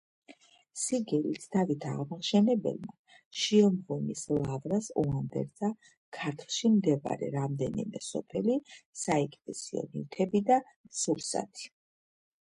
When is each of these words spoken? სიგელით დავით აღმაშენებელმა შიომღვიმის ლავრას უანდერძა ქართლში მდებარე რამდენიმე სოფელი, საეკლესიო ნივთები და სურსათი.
სიგელით 0.83 1.43
დავით 1.55 1.83
აღმაშენებელმა 1.89 2.93
შიომღვიმის 3.41 4.23
ლავრას 4.37 4.89
უანდერძა 5.03 5.71
ქართლში 6.19 6.71
მდებარე 6.79 7.31
რამდენიმე 7.39 8.03
სოფელი, 8.07 8.55
საეკლესიო 9.03 9.89
ნივთები 9.93 10.43
და 10.51 10.57
სურსათი. 11.03 11.73